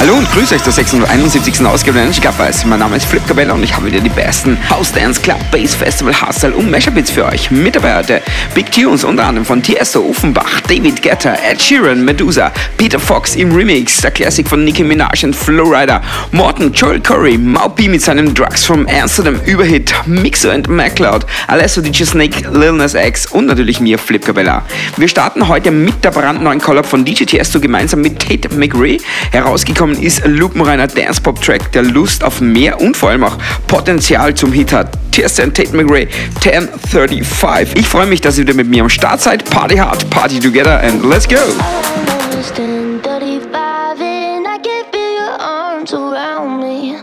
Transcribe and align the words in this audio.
Hallo 0.00 0.14
und 0.14 0.32
grüß 0.32 0.50
euch 0.52 0.62
zur 0.62 0.72
671. 0.72 1.60
Ausgabe 1.66 1.92
der 1.92 2.04
Energy 2.04 2.22
Cup 2.22 2.38
Weiß. 2.38 2.64
Mein 2.64 2.78
Name 2.78 2.96
ist 2.96 3.04
Flip 3.04 3.20
Cabella 3.26 3.52
und 3.52 3.62
ich 3.62 3.76
habe 3.76 3.84
wieder 3.84 4.00
die 4.00 4.08
besten 4.08 4.56
House 4.70 4.90
Dance 4.92 5.20
Club, 5.20 5.38
Bass 5.52 5.74
Festival, 5.74 6.14
Hustle 6.18 6.54
und 6.54 6.70
Mashup-Hits 6.70 7.10
für 7.10 7.26
euch. 7.26 7.50
Mit 7.50 7.76
dabei 7.76 7.98
heute 7.98 8.22
Big 8.54 8.72
Tunes 8.72 9.04
unter 9.04 9.26
anderem 9.26 9.44
von 9.44 9.62
Tiesto, 9.62 10.00
Offenbach, 10.00 10.62
David 10.62 11.02
Guetta, 11.02 11.34
Ed 11.46 11.60
Sheeran, 11.60 12.02
Medusa, 12.02 12.50
Peter 12.78 12.98
Fox 12.98 13.36
im 13.36 13.54
Remix, 13.54 13.98
der 13.98 14.10
Classic 14.10 14.48
von 14.48 14.64
Nicki 14.64 14.82
Minaj 14.82 15.22
und 15.22 15.36
Flowrider, 15.36 16.00
Morton, 16.32 16.72
Joel 16.72 17.00
Curry, 17.00 17.36
Maupi 17.36 17.86
mit 17.86 18.00
seinem 18.00 18.32
Drugs 18.32 18.64
from 18.64 18.86
Amsterdam 18.88 19.38
Überhit, 19.44 19.92
Mixer 20.06 20.52
and 20.52 20.66
MacLeod, 20.66 21.26
Alesso 21.46 21.82
DJ 21.82 22.04
Snake, 22.04 22.48
Lil 22.50 22.72
Nas 22.72 22.94
X 22.94 23.26
und 23.26 23.44
natürlich 23.44 23.80
mir, 23.80 23.98
Flip 23.98 24.24
Cabella. 24.24 24.64
Wir 24.96 25.08
starten 25.08 25.46
heute 25.46 25.70
mit 25.70 26.02
der 26.02 26.10
brandneuen 26.10 26.58
Collab 26.58 26.86
von 26.86 27.04
DJ 27.04 27.24
Tiesto 27.24 27.60
gemeinsam 27.60 28.00
mit 28.00 28.18
Tate 28.18 28.48
McRae. 28.56 28.96
Herausgekommen 29.30 29.89
ist 29.94 30.24
ein 30.24 30.36
lupenreiner 30.36 30.86
Dance-Pop-Track, 30.86 31.72
der 31.72 31.82
Lust 31.82 32.24
auf 32.24 32.40
mehr 32.40 32.80
und 32.80 32.96
vor 32.96 33.10
allem 33.10 33.24
auch 33.24 33.36
Potenzial 33.66 34.34
zum 34.34 34.52
Hit 34.52 34.72
hat. 34.72 34.96
Tiesto 35.12 35.42
und 35.42 35.56
Tate 35.56 35.76
McRae 35.76 36.08
1035. 36.44 37.76
Ich 37.76 37.88
freue 37.88 38.06
mich, 38.06 38.20
dass 38.20 38.38
ihr 38.38 38.44
wieder 38.44 38.54
mit 38.54 38.68
mir 38.68 38.82
am 38.82 38.88
Start 38.88 39.20
seid. 39.20 39.44
Party 39.50 39.76
hard, 39.76 40.08
party 40.10 40.38
together 40.38 40.80
and 40.82 41.04
let's 41.04 41.28
go! 41.28 41.36
Almost 41.36 42.54
10:35 42.56 44.00
and 44.00 44.46
I 44.46 44.58
can 44.62 44.84
feel 44.92 45.12
your 45.18 45.40
arms 45.40 45.92
around 45.92 46.60
me. 46.60 46.96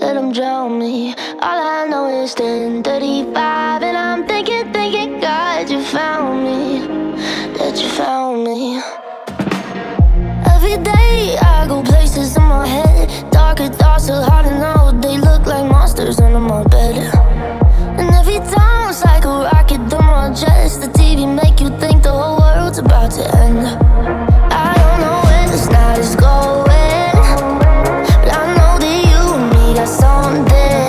Let 0.00 0.16
'em 0.16 0.32
drown 0.32 0.78
me. 0.78 1.14
All 1.40 1.58
I 1.58 1.88
know 1.88 2.24
is 2.24 2.34
10:35 2.34 3.69
my 12.50 12.66
head. 12.66 13.30
Darker 13.30 13.68
thoughts 13.68 14.10
are 14.10 14.24
hard 14.28 14.44
to 14.46 14.52
know. 14.58 14.90
They 15.00 15.16
look 15.18 15.46
like 15.46 15.70
monsters 15.70 16.18
under 16.18 16.40
my 16.40 16.64
bed. 16.64 16.96
And 18.00 18.10
every 18.20 18.40
time 18.54 18.90
it's 18.90 19.04
like 19.04 19.24
a 19.24 19.34
rocket 19.50 19.80
through 19.88 20.10
my 20.16 20.34
chest. 20.34 20.80
The 20.82 20.88
TV 20.98 21.18
make 21.42 21.60
you 21.60 21.70
think 21.78 22.02
the 22.02 22.10
whole 22.10 22.38
world's 22.42 22.78
about 22.78 23.12
to 23.12 23.24
end. 23.44 23.60
I 24.66 24.70
don't 24.80 24.98
know 25.04 25.18
where 25.26 25.46
this 25.54 25.66
night 25.76 25.98
is 25.98 26.16
going, 26.16 27.14
but 28.22 28.30
I 28.40 28.44
know 28.56 28.72
that 28.82 28.96
you 29.10 29.22
and 29.36 29.46
me 29.52 29.64
got 29.78 29.88
something. 30.02 30.79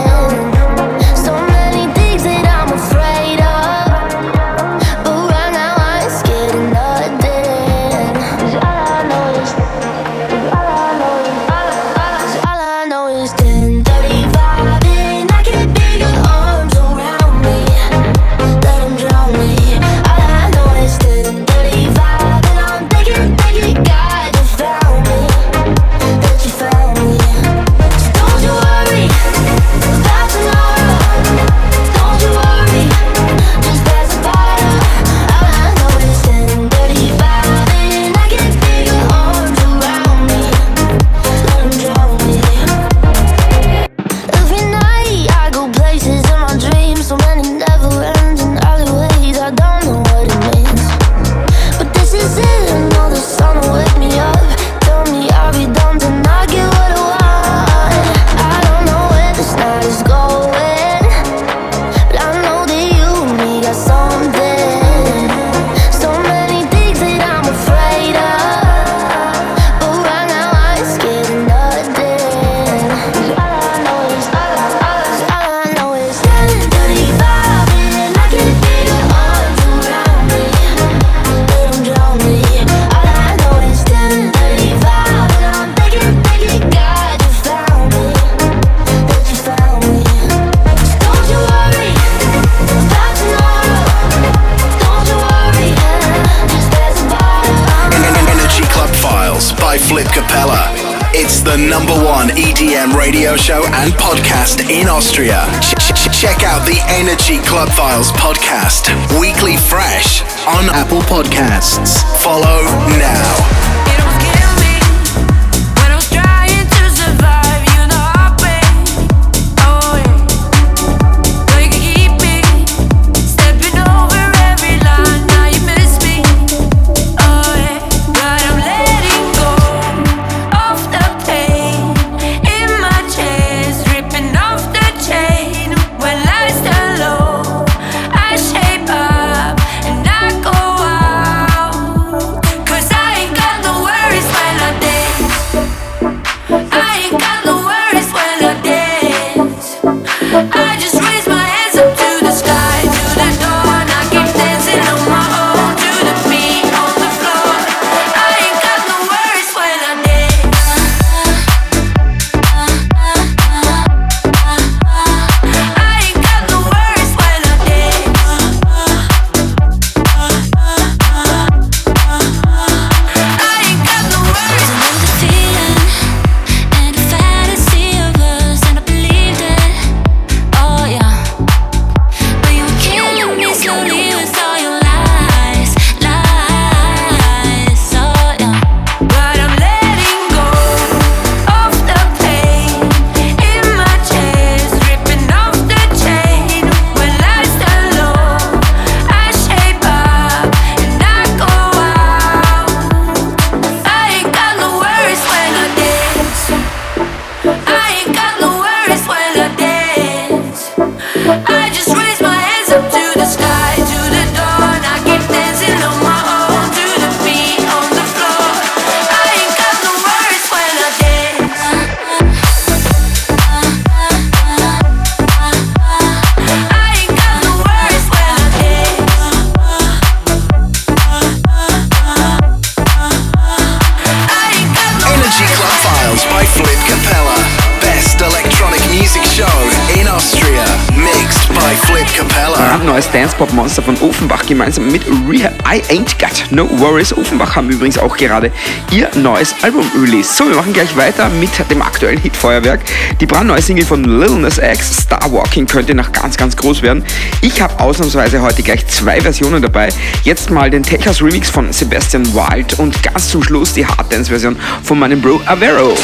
I 245.71 245.81
Ain't 245.87 246.19
Got 246.19 246.51
No 246.51 246.67
Worries. 246.81 247.13
Offenbach 247.13 247.55
haben 247.55 247.69
übrigens 247.69 247.97
auch 247.97 248.17
gerade 248.17 248.51
ihr 248.91 249.09
neues 249.15 249.55
Album 249.61 249.89
released. 249.95 250.35
So, 250.35 250.45
wir 250.49 250.57
machen 250.57 250.73
gleich 250.73 250.97
weiter 250.97 251.29
mit 251.29 251.49
dem 251.71 251.81
aktuellen 251.81 252.19
Hitfeuerwerk. 252.19 252.81
Die 253.21 253.25
brandneue 253.25 253.61
Single 253.61 253.85
von 253.85 254.03
Lil 254.03 254.31
Nas 254.31 254.57
X, 254.57 255.03
Star 255.03 255.31
Walking, 255.31 255.65
könnte 255.65 255.95
noch 255.95 256.11
ganz, 256.11 256.35
ganz 256.35 256.57
groß 256.57 256.81
werden. 256.81 257.05
Ich 257.39 257.61
habe 257.61 257.79
ausnahmsweise 257.79 258.41
heute 258.41 258.63
gleich 258.63 258.85
zwei 258.87 259.21
Versionen 259.21 259.61
dabei. 259.61 259.87
Jetzt 260.23 260.49
mal 260.49 260.69
den 260.69 260.83
Texas 260.83 261.21
Remix 261.21 261.49
von 261.49 261.71
Sebastian 261.71 262.25
Wild 262.33 262.77
und 262.77 263.01
ganz 263.01 263.29
zum 263.29 263.41
Schluss 263.41 263.71
die 263.71 263.85
Hard 263.85 264.11
Dance 264.11 264.29
Version 264.29 264.57
von 264.83 264.99
meinem 264.99 265.21
Bro 265.21 265.39
Averro. 265.45 265.91
On 265.91 265.95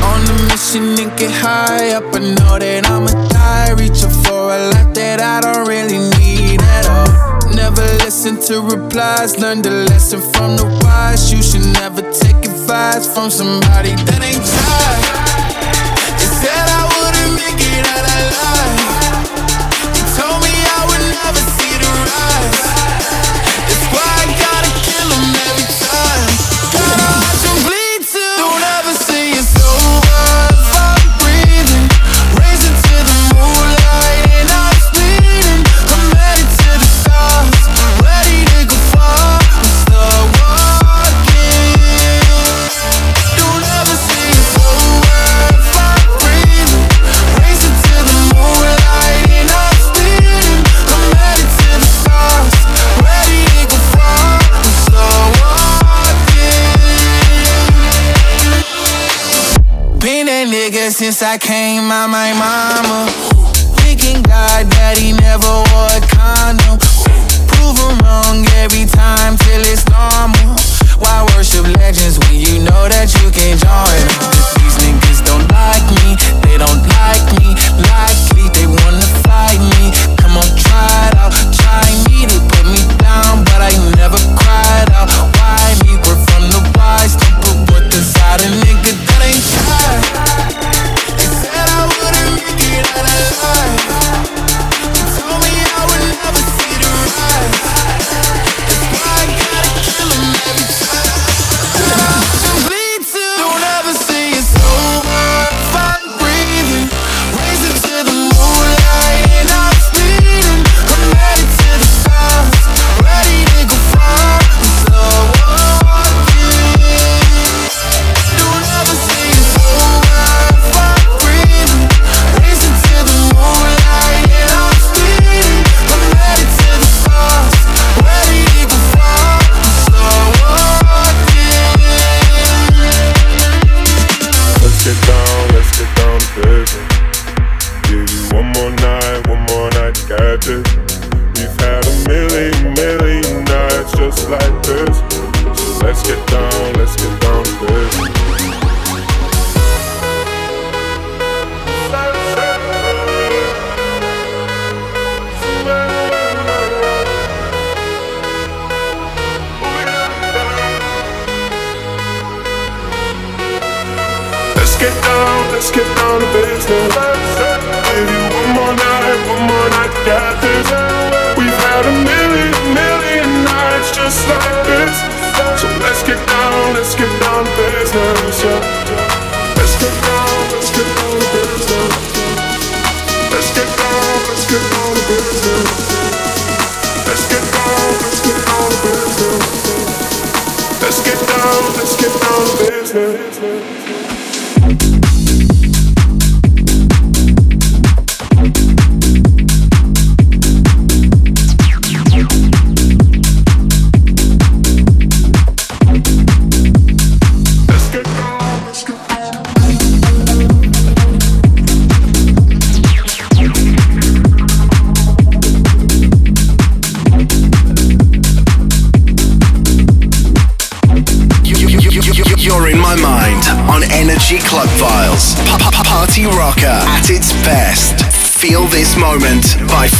a 0.00 0.52
mission 0.52 0.98
and 0.98 1.14
get 1.18 1.30
high 1.42 1.94
up. 1.94 2.04
I 2.16 2.20
know 2.20 2.58
that 2.58 2.88
I'ma 2.88 3.12
die. 3.28 3.74
Reaching 3.76 4.08
for 4.24 4.50
a 4.50 4.70
life 4.70 4.94
that 4.94 5.20
I 5.20 5.40
don't 5.42 5.68
really 5.68 5.98
need 5.98 6.62
at 6.62 6.88
all. 6.88 7.23
listen 8.14 8.38
to 8.38 8.60
replies. 8.60 9.40
Learn 9.40 9.60
the 9.60 9.70
lesson 9.90 10.20
from 10.20 10.56
the 10.56 10.66
wise. 10.84 11.32
You 11.32 11.42
should 11.42 11.66
never 11.74 12.00
take 12.12 12.36
advice 12.46 13.12
from 13.12 13.28
somebody 13.28 13.90
that 14.06 14.20
ain't 14.22 14.44
tried. 14.54 15.02
They 16.18 16.30
said 16.38 16.64
I 16.78 16.82
wouldn't 16.94 17.34
make 17.34 17.58
it 17.58 17.84
out 17.90 18.06
alive. 18.14 18.78
They 19.90 20.04
told 20.14 20.38
me 20.46 20.54
I 20.54 20.80
would 20.86 21.04
never 21.10 21.42
see 21.58 21.74
the 21.74 21.90
rise. 22.06 22.83
since 61.14 61.22
I 61.22 61.38
came 61.38 61.92
out 61.92 62.08
my 62.08 62.32
mama. 62.34 63.06
Thinking 63.86 64.20
God 64.22 64.68
daddy 64.70 65.12
never 65.12 65.46
wore 65.70 65.94
a 65.94 66.02
condom. 66.10 66.74
Prove 67.46 67.78
wrong 68.02 68.42
every 68.58 68.84
time 68.86 69.36
till 69.36 69.62
it's 69.62 69.86
normal. 69.94 70.58
Why 70.98 71.22
worship 71.36 71.66
legends 71.78 72.18
when 72.18 72.40
you 72.40 72.58
know 72.66 72.88
that 72.90 73.14
you 73.22 73.30
can 73.30 73.54
join 73.62 74.02
them? 74.10 74.26
These 74.58 74.78
niggas 74.82 75.22
don't 75.22 75.46
like 75.54 75.86
me, 76.02 76.18
they 76.42 76.58
don't 76.58 76.82
like 76.98 77.26
me. 77.38 77.54
Likely 77.78 78.50
they 78.50 78.66
wanna 78.66 79.06
fight 79.22 79.62
me. 79.78 79.94
Come 80.18 80.34
on, 80.34 80.48
try 80.58 80.90
it 81.06 81.14
out, 81.14 81.30
try 81.54 81.84
me. 81.94 82.03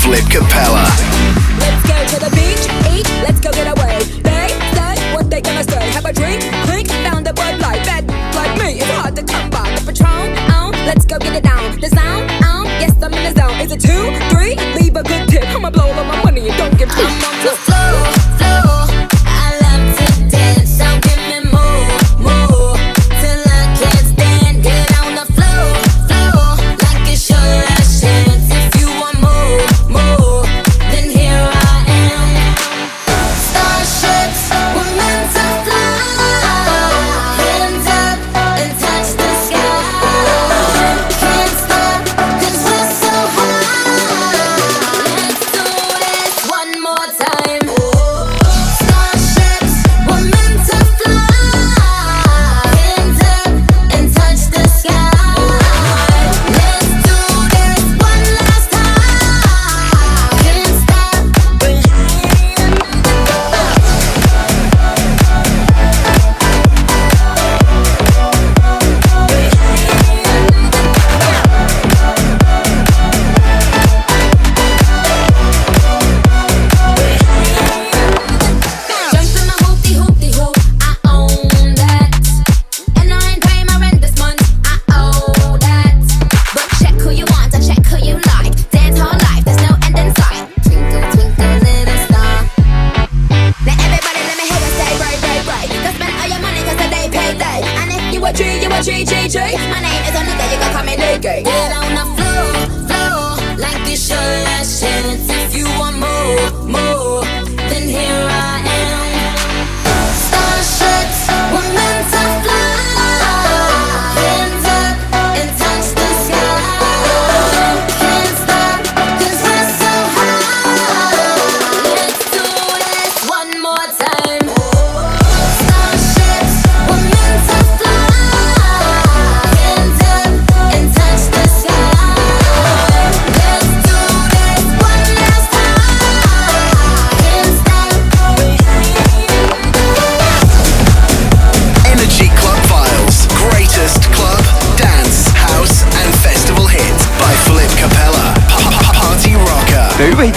Flip 0.04 0.28
Capella. 0.28 1.43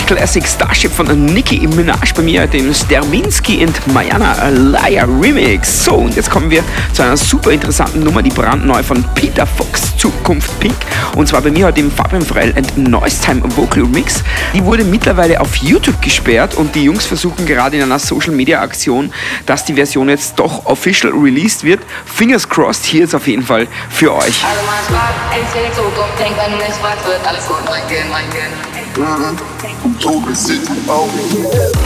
Classic 0.08 0.48
Starship 0.48 0.90
von 0.90 1.26
Nicki 1.26 1.68
Minaj 1.68 2.14
bei 2.16 2.22
mir, 2.22 2.48
dem 2.48 2.74
Sterminski 2.74 3.66
und 3.66 3.94
Mayana 3.94 4.48
Liar 4.48 5.06
Remix. 5.22 5.84
So, 5.84 5.96
und 5.96 6.16
jetzt 6.16 6.32
kommen 6.32 6.50
wir 6.50 6.64
zu 6.94 7.04
einer 7.04 7.18
super 7.18 7.52
interessanten 7.52 8.00
Nummer, 8.00 8.22
die 8.22 8.30
brandneu 8.30 8.82
von 8.82 9.04
Peter 9.16 9.46
Fox, 9.46 9.98
Zukunft 9.98 10.58
Pink. 10.62 10.76
Und 11.18 11.28
zwar 11.28 11.42
bei 11.42 11.52
mir 11.52 11.66
heute 11.66 11.82
im 11.82 11.92
Fabian 11.92 12.22
Frell 12.22 12.54
and 12.56 12.78
Noise 12.78 13.22
Time 13.22 13.42
Vocal 13.58 13.84
Remix. 13.84 14.24
Die 14.54 14.64
wurde 14.64 14.86
mittlerweile 14.86 15.42
auf 15.42 15.58
YouTube 15.58 16.02
gesperrt 16.02 16.56
und 16.56 16.74
die 16.74 16.86
Jungs 16.86 17.06
versuchen 17.06 17.46
gerade 17.46 17.76
in 17.76 17.84
einer 17.84 18.00
Social 18.00 18.32
Media 18.32 18.62
Aktion, 18.62 19.12
dass 19.46 19.66
die 19.66 19.74
Version 19.74 20.08
jetzt 20.08 20.40
doch 20.40 20.66
official 20.68 21.12
released 21.12 21.66
wird. 21.66 21.82
Fingers 22.06 22.48
crossed, 22.48 22.86
hier 22.86 23.04
ist 23.04 23.14
auf 23.14 23.28
jeden 23.28 23.44
Fall 23.44 23.68
für 23.90 24.16
euch. 24.16 24.42
Also 24.46 24.62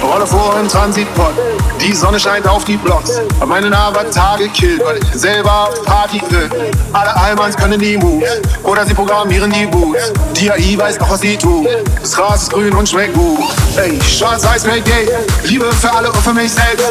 Rolle 0.02 0.28
vor 0.28 0.56
im 0.60 0.68
Transitpot. 0.68 1.34
Die 1.82 1.94
Sonne 1.94 2.20
scheint 2.20 2.48
auf 2.48 2.64
die 2.64 2.78
Blocks. 2.78 3.20
Hab 3.40 3.50
meinen 3.50 3.74
Avatar 3.74 4.38
gekillt, 4.38 4.82
weil 4.86 4.98
ich 4.98 5.20
selber 5.20 5.68
auf 5.68 5.84
Party 5.84 6.22
will. 6.30 6.50
Alle 6.94 7.16
Almans 7.16 7.58
können 7.58 7.80
die 7.80 7.98
Moves. 7.98 8.30
Oder 8.64 8.86
sie 8.86 8.94
programmieren 8.94 9.52
die 9.52 9.66
Boots. 9.66 10.14
Die 10.38 10.50
AI 10.50 10.78
weiß 10.78 11.00
noch, 11.00 11.10
was 11.10 11.20
sie 11.22 11.36
tut. 11.36 11.68
Das 12.00 12.14
Gras 12.14 12.44
ist 12.44 12.54
grün 12.54 12.74
und 12.74 12.88
schmeckt 12.88 13.14
gut. 13.14 13.40
Ey, 13.76 14.00
schwarz-weiß, 14.02 14.66
red 14.68 14.86
gay. 14.86 15.10
Liebe 15.44 15.72
für 15.74 15.92
alle 15.94 16.10
und 16.12 16.22
für 16.22 16.34
mich 16.34 16.52
selbst. 16.52 16.86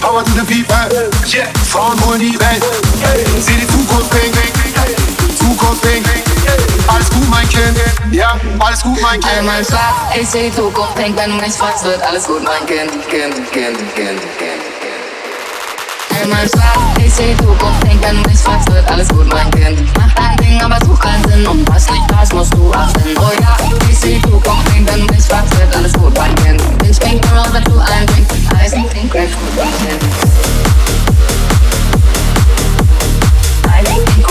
Power 0.00 0.24
to 0.24 0.30
the 0.30 0.40
people. 0.40 0.74
Yeah, 1.32 1.46
Frauen 1.70 2.00
holen 2.06 2.20
die 2.20 2.38
Welt. 2.40 2.62
Ey, 3.02 3.24
Sieh 3.40 3.52
die 3.60 3.66
Zukunft 3.66 4.10
pink. 4.10 4.34
Ey, 4.84 4.96
Zukunft 5.36 5.82
pink. 5.82 6.31
Alles 6.88 7.10
gut, 7.10 7.28
mein 7.30 7.48
Kind. 7.48 7.78
Ja, 8.10 8.38
alles 8.58 8.82
gut, 8.82 9.00
mein 9.00 9.20
Kind. 9.20 9.44
mein 9.44 9.64
Schlaf, 9.64 10.14
ich 10.14 10.28
sehe 10.28 10.50
die 10.50 10.56
Zukunft, 10.56 10.98
denk, 10.98 11.16
wenn 11.16 11.30
du 11.30 11.36
mich 11.36 11.54
fragst, 11.54 11.84
wird 11.84 12.02
alles 12.02 12.26
gut, 12.26 12.42
mein 12.42 12.66
Kind, 12.66 12.90
Kind, 13.08 13.34
Kind, 13.52 13.78
Kind, 13.94 14.20
Kind. 14.36 14.62
Mein 16.28 16.48
Schlaf, 16.48 16.78
ich 17.04 17.12
sehe 17.12 17.34
die 17.34 17.42
Zukunft, 17.42 17.82
denk, 17.84 18.02
wenn 18.02 18.22
du 18.22 18.28
mich 18.28 18.38
fragst, 18.38 18.70
wird 18.70 18.88
alles 18.90 19.08
gut, 19.08 19.26
mein 19.32 19.50
Kind. 19.52 19.78
Mach 19.96 20.12
dein 20.14 20.36
Ding, 20.36 20.60
aber 20.60 20.78
such 20.84 20.98
keinen 20.98 21.24
Sinn 21.28 21.46
und 21.46 21.68
was 21.68 21.90
nicht 21.90 22.06
passt, 22.08 22.34
musst 22.34 22.54
du 22.54 22.72
achten. 22.72 23.02
Oh 23.18 23.30
ja, 23.40 23.56
ich 23.90 23.98
sehe 23.98 24.18
die 24.18 24.30
Zukunft, 24.30 24.68
denk, 24.74 24.90
wenn 24.92 25.06
du 25.06 25.14
mich 25.14 25.24
fragst, 25.24 25.58
wird 25.58 25.74
alles 25.74 25.92
gut, 25.94 26.16
mein 26.16 26.34
Kind. 26.36 26.78
Bin 26.78 26.94
spink 26.94 27.26
around, 27.32 27.54
wenn 27.54 27.64
du 27.64 27.78
ein 27.78 28.06
Drink, 28.06 28.26
Eis, 28.60 28.72
Pink, 28.72 29.10
Grapefruit, 29.10 29.56
mein 29.56 30.71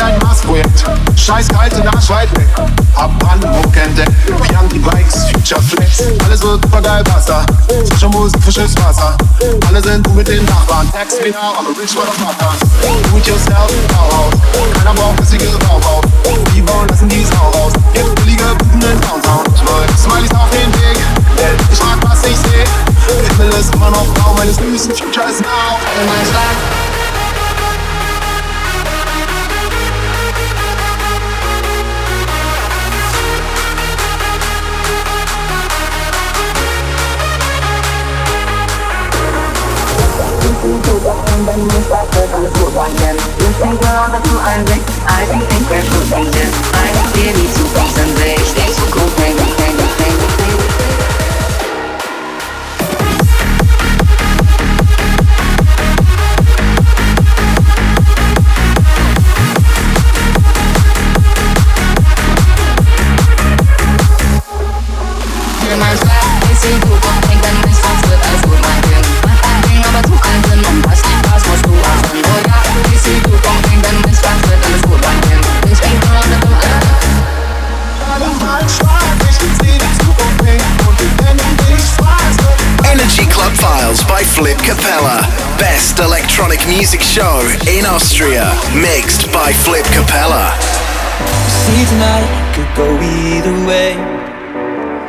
dein 0.00 0.18
Mars-Projekt. 0.20 0.84
Scheiß 1.16 1.48
kalte 1.48 1.86
Arsch 1.86 2.08
weit 2.08 2.30
weg. 2.36 2.48
Hab 2.96 3.16
Brandenburg 3.18 3.76
entdeckt. 3.76 4.12
Wir 4.26 4.56
haben 4.56 4.68
die 4.68 4.78
Bikes, 4.78 5.26
Future 5.30 5.60
Flex. 5.60 6.02
Alles 6.24 6.42
wird 6.42 6.62
supergeil 6.62 7.04
Wasser. 7.06 7.44
Frische 7.88 8.08
Musik, 8.08 8.42
frisches 8.42 8.74
Wasser. 8.76 9.16
Alle 9.68 9.82
sind 9.82 10.06
du 10.06 10.10
mit 10.12 10.26
den 10.26 10.44
Nachbarn. 10.46 10.90
Text 10.92 11.20
me 11.20 11.30
now, 11.30 11.52
I'm 11.58 11.66
a 11.66 11.80
rich 11.80 11.94
motherfucker. 11.94 12.52
Do 12.80 13.18
it 13.18 13.26
yourself, 13.26 13.70
Bauhaus. 13.88 14.34
Keiner 14.74 14.94
braucht 14.94 15.16
bissige 15.16 15.46
Bauhaus. 15.68 16.04
Die 16.54 16.62
bauen 16.62 16.88
lassen 16.88 17.08
die 17.08 17.24
Sau 17.24 17.50
raus. 17.58 17.72
Jetzt 17.94 18.14
billige 18.16 18.44
Buden 18.58 18.80
in 18.80 19.00
Downtown. 19.00 19.44
Smileys 19.96 20.30
auf 20.32 20.50
den 20.50 20.72
Weg. 20.80 20.98
Ich 21.72 21.80
mag, 21.80 21.98
was 22.08 22.24
ich 22.24 22.36
seh. 22.36 22.64
Himmel 23.28 23.50
ist 23.58 23.74
immer 23.74 23.90
noch 23.90 24.06
blau, 24.14 24.34
meine 24.36 24.52
süßen 24.52 24.94
Future 24.94 25.28
ist 25.28 25.40
now. 25.40 25.76
All 25.76 26.06
mein 26.06 26.89
Into 40.62 40.92
the 41.00 41.08
end 41.08 41.48
and 41.48 41.62
move 41.62 41.88
back 41.88 42.04
to 42.10 42.20
the 42.20 42.50
food 42.52 42.74
one 42.76 42.94
then 42.96 43.16
You 43.16 43.48
think 43.56 43.80
we're 43.80 43.96
on 43.96 44.12
the 44.12 44.20
two 44.20 44.36
and 44.36 44.66
big 44.66 44.82
I 45.08 45.24
think 45.24 45.70
we're 45.70 45.80
food 45.80 46.12
and 46.12 46.28
then 46.34 46.52
I 46.76 46.86
think 46.92 47.08
they 47.16 47.32
need 47.32 47.48
to 47.48 47.64
be 47.64 47.84
some 47.96 48.12
rich 48.20 48.48
They 48.52 48.68
should 48.68 48.92
go 48.92 49.00
hang, 49.16 49.38
hang, 49.38 49.56
hang, 49.56 49.76
hang 49.78 50.29
Files 83.90 84.04
by 84.04 84.22
Flip 84.22 84.58
Capella. 84.58 85.18
Best 85.58 85.98
electronic 85.98 86.60
music 86.68 87.00
show 87.00 87.40
in 87.66 87.84
Austria. 87.84 88.46
Mixed 88.72 89.32
by 89.32 89.52
Flip 89.52 89.84
Capella. 89.86 90.54
See 91.48 91.84
tonight 91.90 92.30
could 92.54 92.70
go 92.76 92.86
either 93.02 93.66
way. 93.66 93.94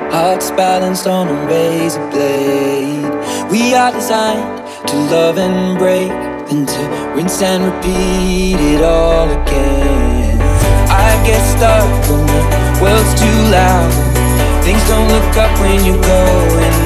Hearts 0.09 0.49
balanced 0.49 1.05
on 1.05 1.27
a 1.27 1.45
razor 1.45 2.09
blade. 2.09 3.51
We 3.51 3.75
are 3.75 3.91
designed 3.91 4.87
to 4.87 4.95
love 5.13 5.37
and 5.37 5.77
break, 5.77 6.09
then 6.49 6.65
to 6.65 7.13
rinse 7.15 7.39
and 7.43 7.65
repeat 7.65 8.59
it 8.59 8.81
all 8.81 9.29
again. 9.29 10.41
I 10.89 11.23
get 11.23 11.41
stuck 11.53 11.85
when 12.09 12.25
the 12.25 12.41
world's 12.81 13.13
too 13.21 13.41
loud. 13.53 14.63
Things 14.63 14.83
don't 14.87 15.07
look 15.07 15.37
up 15.37 15.59
when 15.59 15.85
you're 15.85 16.01
going. 16.01 16.80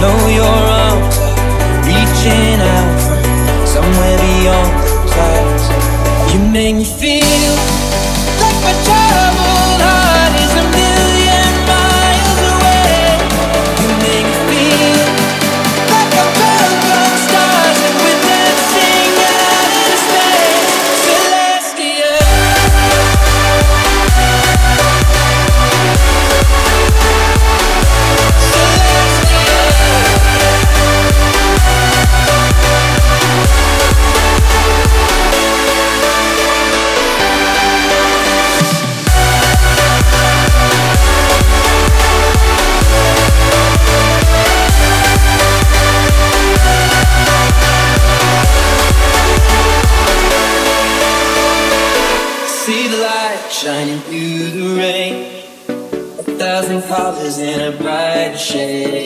Know 0.00 0.28
your 0.28 0.46
arms 0.48 1.16
reaching 1.84 2.56
out 2.56 3.00
from 3.04 3.66
somewhere 3.66 4.16
beyond 4.16 4.72
the 4.80 5.12
clouds. 5.12 5.64
You 6.32 6.40
make 6.48 6.76
me 6.76 6.84
feel 6.84 7.54
like 8.40 8.58
my 8.64 8.72
in 57.38 57.60
a 57.60 57.76
bright 57.76 58.36
shade. 58.36 58.99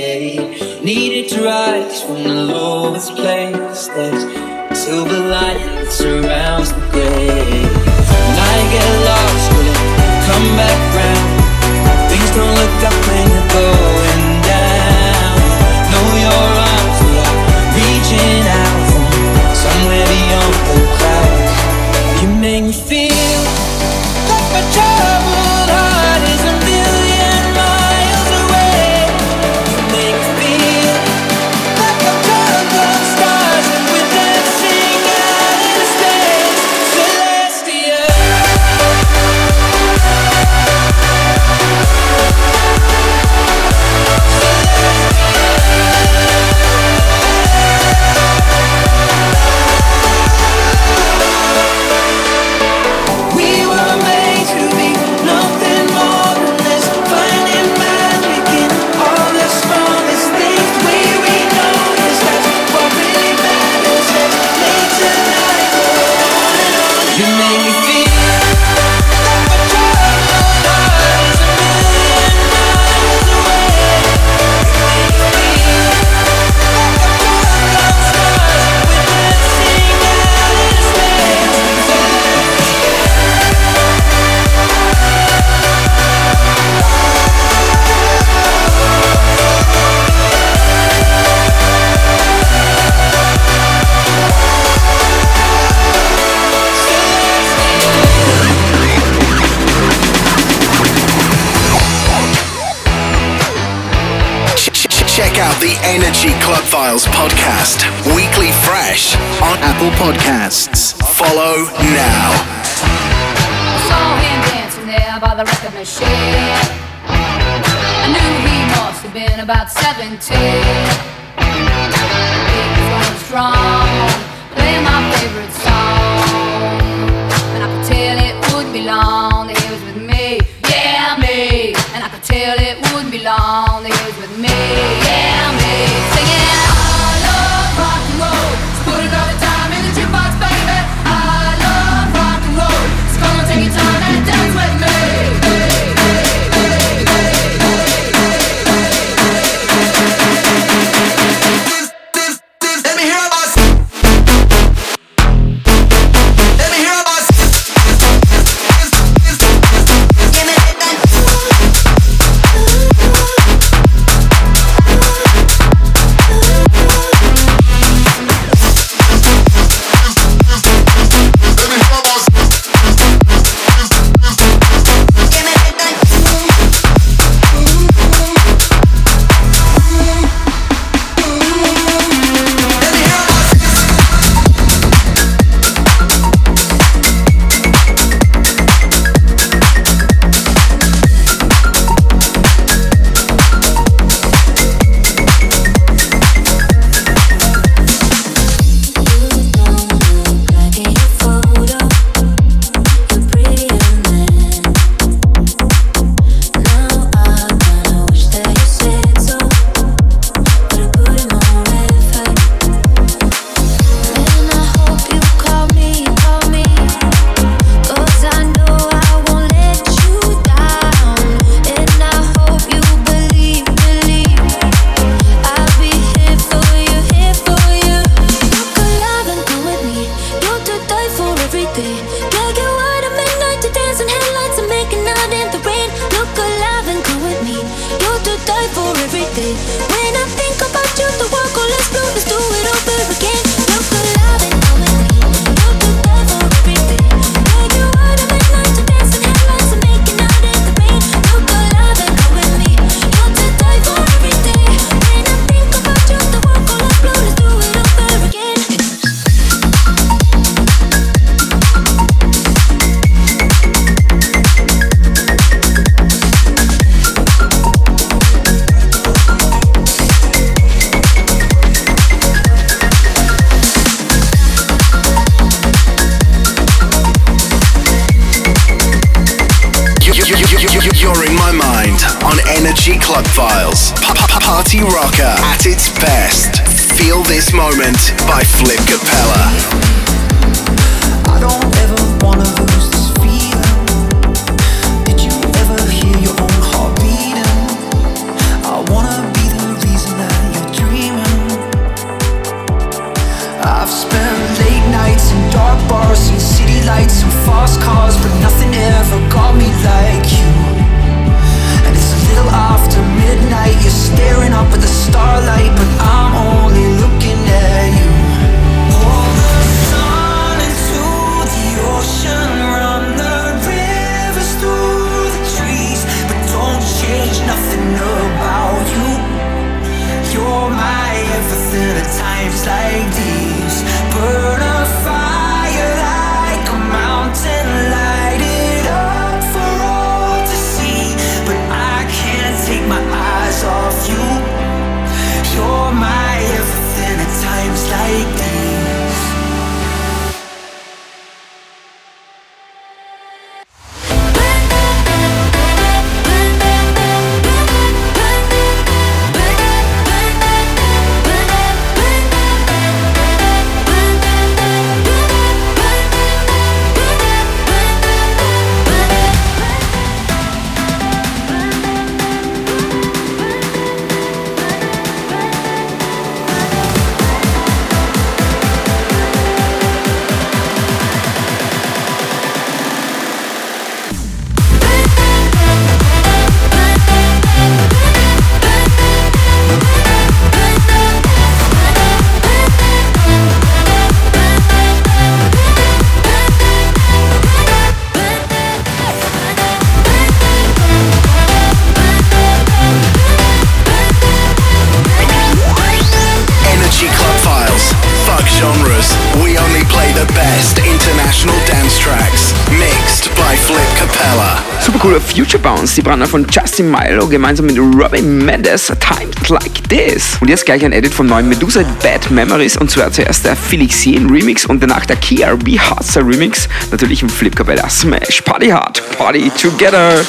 cooler 415.04 415.20
Future 415.20 415.62
Bounce, 415.62 415.96
die 415.96 416.00
Brander 416.00 416.26
von 416.26 416.46
Justin 416.50 416.90
Milo 416.90 417.28
gemeinsam 417.28 417.66
mit 417.66 417.78
Robin 417.78 418.42
Mendes, 418.42 418.90
Times 419.00 419.50
Like 419.50 419.86
This. 419.90 420.38
Und 420.40 420.48
jetzt 420.48 420.64
gleich 420.64 420.82
ein 420.82 420.92
Edit 420.92 421.12
von 421.12 421.26
neuen 421.26 421.46
Medusa 421.46 421.82
Bad 422.02 422.30
Memories 422.30 422.78
und 422.78 422.90
zwar 422.90 423.12
zuerst 423.12 423.44
der 423.44 423.54
Felixien 423.54 424.30
Remix 424.30 424.64
und 424.64 424.82
danach 424.82 425.04
der 425.04 425.16
KRB 425.16 425.78
Hardstyle 425.78 426.26
Remix, 426.26 426.70
natürlich 426.90 427.20
im 427.20 427.28
Flipkabella 427.28 427.86
Smash. 427.90 428.40
Party 428.40 428.68
hard, 428.68 429.02
party 429.18 429.50
together. 429.60 430.24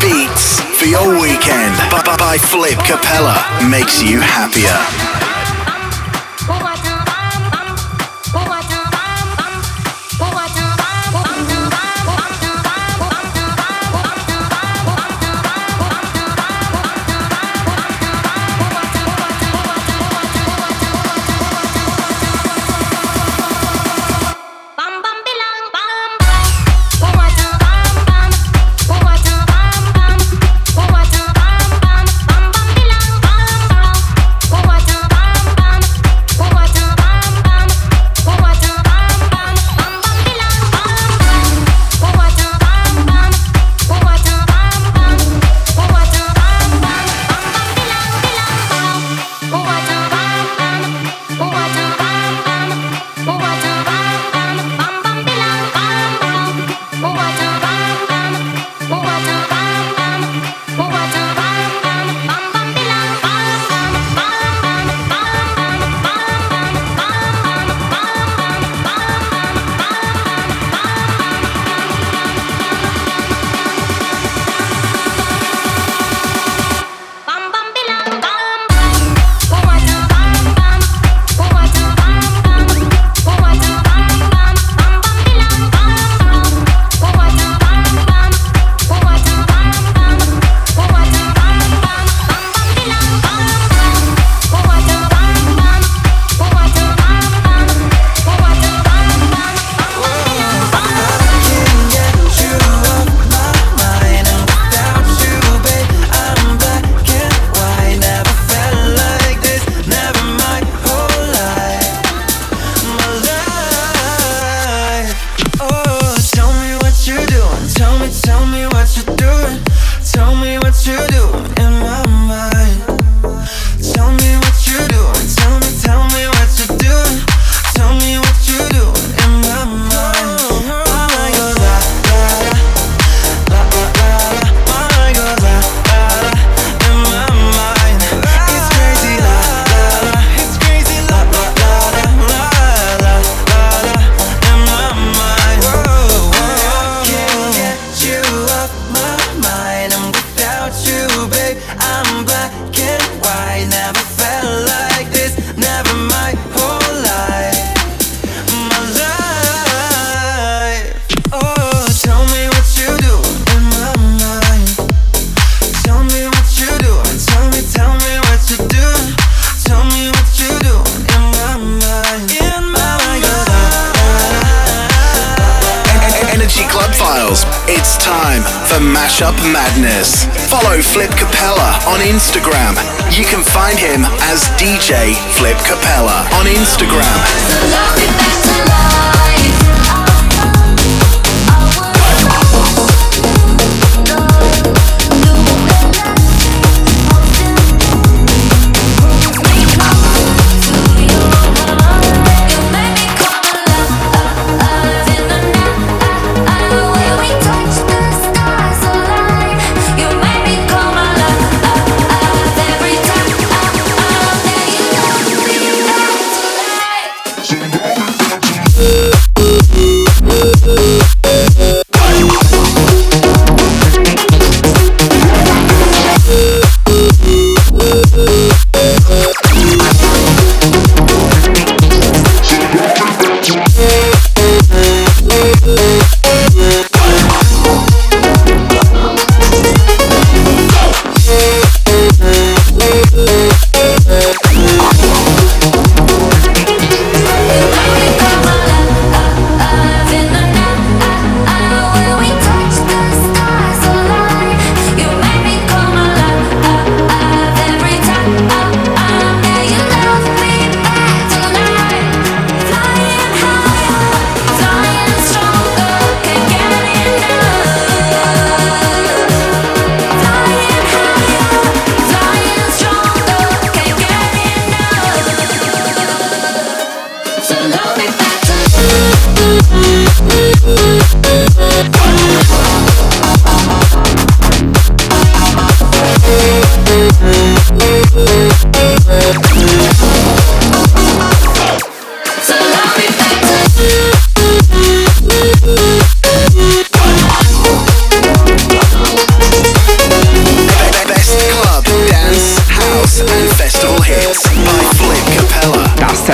Beats 0.00 0.60
for 0.78 0.86
your 0.86 1.20
weekend 1.20 1.76
Bye 1.90 2.16
bye, 2.18 2.38
Flip 2.38 2.78
Capella 2.84 3.36
makes 3.68 4.02
you 4.02 4.20
happier. 4.20 5.33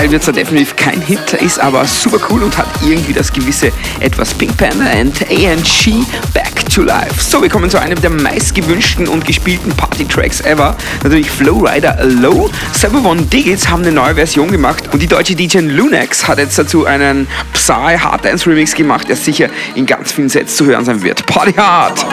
Teil 0.00 0.12
wird 0.12 0.22
zwar 0.22 0.32
definitiv 0.32 0.76
kein 0.76 1.02
Hit, 1.02 1.34
ist 1.34 1.58
aber 1.58 1.84
super 1.84 2.16
cool 2.30 2.42
und 2.42 2.56
hat 2.56 2.68
irgendwie 2.82 3.12
das 3.12 3.30
gewisse 3.30 3.70
etwas 4.00 4.32
Pink 4.32 4.56
Panda 4.56 4.86
and 4.86 5.20
ANG 5.28 6.06
Back 6.32 6.70
to 6.70 6.80
Life. 6.80 7.22
So, 7.22 7.42
wir 7.42 7.50
kommen 7.50 7.68
zu 7.68 7.78
einem 7.78 8.00
der 8.00 8.08
meistgewünschten 8.08 9.06
und 9.08 9.26
gespielten 9.26 9.70
Party-Tracks 9.76 10.40
ever. 10.40 10.74
Natürlich 11.02 11.30
Flowrider 11.30 11.98
Low. 12.02 12.48
Selber 12.72 13.02
von 13.02 13.28
Digits 13.28 13.68
haben 13.68 13.82
eine 13.82 13.92
neue 13.92 14.14
Version 14.14 14.50
gemacht 14.50 14.84
und 14.90 15.02
die 15.02 15.06
deutsche 15.06 15.34
DJ 15.34 15.58
Lunax 15.58 16.26
hat 16.26 16.38
jetzt 16.38 16.58
dazu 16.58 16.86
einen 16.86 17.28
Psy 17.52 17.98
Hard 17.98 18.24
Dance 18.24 18.48
Remix 18.48 18.74
gemacht, 18.74 19.06
der 19.06 19.16
sicher 19.16 19.50
in 19.74 19.84
ganz 19.84 20.12
vielen 20.12 20.30
Sets 20.30 20.56
zu 20.56 20.64
hören 20.64 20.86
sein 20.86 21.02
wird. 21.02 21.26
Party 21.26 21.52
Hard! 21.52 22.06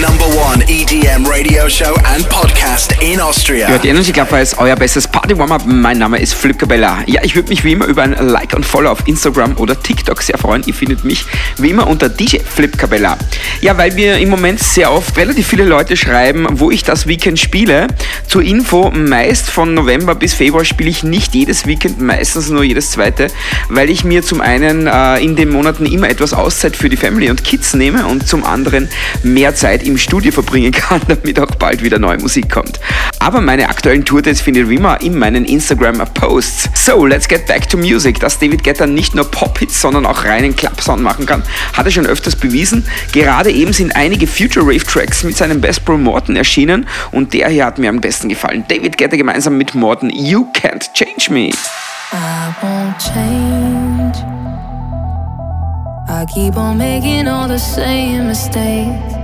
Number 0.00 0.26
one 0.36 0.43
EDM 0.94 1.26
radio 1.26 1.68
show 1.68 1.92
and 2.14 2.28
podcast 2.28 2.94
in 3.02 3.20
Austria. 3.20 3.66
Gehört 3.66 3.82
die 3.82 3.88
Energy 3.88 4.12
Club 4.12 4.32
als 4.32 4.56
euer 4.56 4.76
bestes 4.76 5.08
Party 5.08 5.36
Warm-Up. 5.36 5.62
Mein 5.66 5.98
Name 5.98 6.20
ist 6.20 6.34
Flip 6.34 6.56
Cabella. 6.56 7.02
Ja, 7.06 7.20
ich 7.24 7.34
würde 7.34 7.48
mich 7.48 7.64
wie 7.64 7.72
immer 7.72 7.86
über 7.86 8.04
ein 8.04 8.12
Like 8.12 8.54
und 8.54 8.64
Follow 8.64 8.90
auf 8.90 9.08
Instagram 9.08 9.56
oder 9.56 9.82
TikTok 9.82 10.22
sehr 10.22 10.38
freuen. 10.38 10.62
Ihr 10.66 10.74
findet 10.74 11.02
mich 11.02 11.24
wie 11.56 11.70
immer 11.70 11.88
unter 11.88 12.08
DJ 12.08 12.38
Flip 12.38 12.78
Cabella. 12.78 13.18
Ja, 13.60 13.76
weil 13.76 13.92
mir 13.94 14.18
im 14.18 14.28
Moment 14.28 14.60
sehr 14.60 14.92
oft 14.92 15.16
relativ 15.16 15.48
viele 15.48 15.64
Leute 15.64 15.96
schreiben, 15.96 16.46
wo 16.52 16.70
ich 16.70 16.84
das 16.84 17.08
Weekend 17.08 17.40
spiele. 17.40 17.88
Zur 18.28 18.42
Info, 18.42 18.92
meist 18.92 19.50
von 19.50 19.74
November 19.74 20.14
bis 20.14 20.34
Februar 20.34 20.64
spiele 20.64 20.90
ich 20.90 21.02
nicht 21.02 21.34
jedes 21.34 21.66
Weekend, 21.66 22.00
meistens 22.00 22.50
nur 22.50 22.62
jedes 22.62 22.92
zweite, 22.92 23.26
weil 23.68 23.90
ich 23.90 24.04
mir 24.04 24.22
zum 24.22 24.40
einen 24.40 24.86
äh, 24.86 25.18
in 25.18 25.34
den 25.34 25.50
Monaten 25.50 25.86
immer 25.86 26.08
etwas 26.08 26.32
Auszeit 26.32 26.76
für 26.76 26.88
die 26.88 26.96
Family 26.96 27.30
und 27.30 27.42
Kids 27.42 27.74
nehme 27.74 28.06
und 28.06 28.28
zum 28.28 28.44
anderen 28.44 28.88
mehr 29.24 29.56
Zeit 29.56 29.82
im 29.82 29.98
Studio 29.98 30.30
verbringen 30.30 30.70
kann, 30.70 30.83
damit 31.08 31.38
auch 31.40 31.54
bald 31.56 31.82
wieder 31.82 31.98
neue 31.98 32.18
Musik 32.18 32.50
kommt. 32.50 32.80
Aber 33.18 33.40
meine 33.40 33.68
aktuellen 33.68 34.04
Tourdates 34.04 34.40
findet 34.40 34.64
ihr 34.64 34.70
wie 34.70 34.76
immer 34.76 35.00
in 35.00 35.18
meinen 35.18 35.44
Instagram-Posts. 35.44 36.70
So, 36.74 37.06
let's 37.06 37.28
get 37.28 37.46
back 37.46 37.68
to 37.68 37.76
music. 37.76 38.20
Dass 38.20 38.38
David 38.38 38.64
Guetta 38.64 38.86
nicht 38.86 39.14
nur 39.14 39.30
Pop-Hits, 39.30 39.80
sondern 39.80 40.06
auch 40.06 40.24
reinen 40.24 40.54
Club-Sound 40.54 41.02
machen 41.02 41.26
kann, 41.26 41.42
hat 41.72 41.86
er 41.86 41.92
schon 41.92 42.06
öfters 42.06 42.36
bewiesen. 42.36 42.84
Gerade 43.12 43.50
eben 43.50 43.72
sind 43.72 43.94
einige 43.96 44.26
Future 44.26 44.66
Rave-Tracks 44.66 45.24
mit 45.24 45.36
seinem 45.36 45.60
Best 45.60 45.84
Bro 45.84 45.98
Morton 45.98 46.36
erschienen 46.36 46.86
und 47.12 47.32
der 47.32 47.48
hier 47.48 47.66
hat 47.66 47.78
mir 47.78 47.88
am 47.88 48.00
besten 48.00 48.28
gefallen. 48.28 48.64
David 48.68 48.98
Guetta 48.98 49.16
gemeinsam 49.16 49.56
mit 49.56 49.74
Morton, 49.74 50.10
You 50.10 50.46
Can't 50.52 50.92
Change 50.92 51.32
Me. 51.32 51.50
I 52.12 52.54
won't 52.62 52.98
change. 52.98 54.18
I 56.08 56.26
keep 56.26 56.56
on 56.56 56.78
making 56.78 57.26
all 57.26 57.48
the 57.48 57.58
same 57.58 58.28
mistakes. 58.28 59.23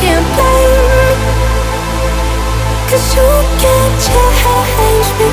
Can't 0.00 0.26
blame 0.34 0.84
me. 0.90 1.08
Cause 2.88 3.06
you 3.16 3.28
can't 3.62 3.94
change 4.06 5.08
me. 5.18 5.28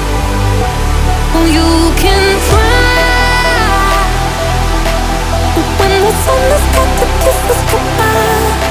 You 1.55 1.69
can 2.01 2.21
when 5.81 6.03
the 6.03 6.13
sun 6.21 6.89
to 6.99 7.05
kiss 7.21 7.39
goodbye, 7.71 8.70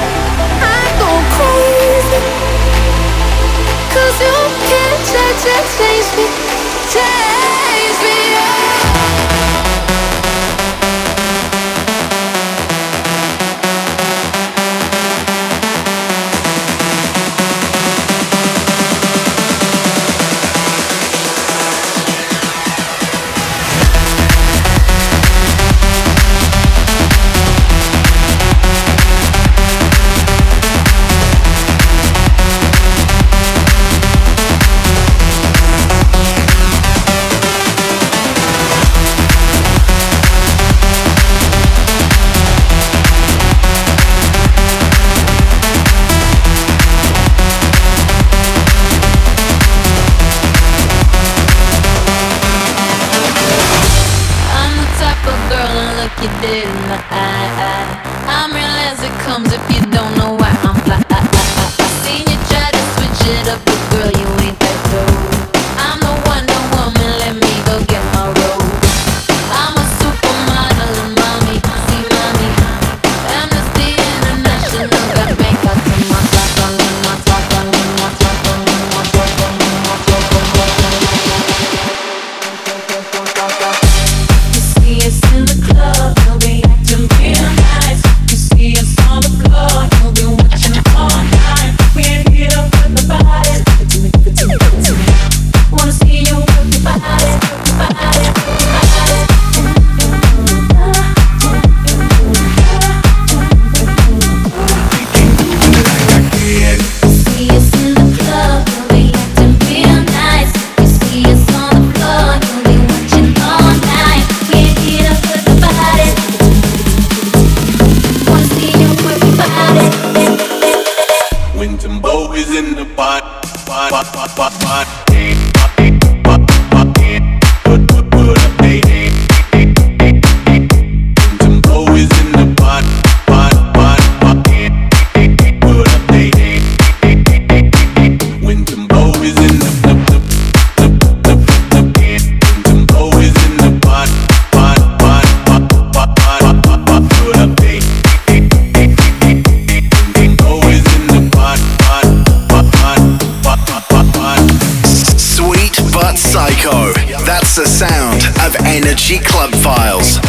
in 122.53 122.75
the 122.75 122.85
pot, 122.95 123.23
pot, 123.65 123.91
pot, 123.91 124.35
pot, 124.35 124.51
pot. 124.59 125.40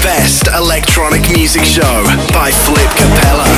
Best 0.03 0.49
electronic 0.49 1.23
music 1.31 1.65
show 1.65 2.03
by 2.33 2.51
Flip 2.51 2.91
Capella. 2.97 3.52